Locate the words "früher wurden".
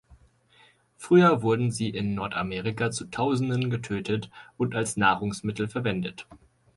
0.97-1.69